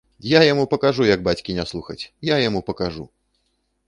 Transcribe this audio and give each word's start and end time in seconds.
Я 0.27 0.39
яму 0.43 0.63
пакажу, 0.71 1.03
як 1.09 1.19
бацькі 1.27 1.55
не 1.57 1.65
слухаць, 1.71 2.03
я 2.31 2.39
яму 2.47 2.63
пакажу! 2.71 3.05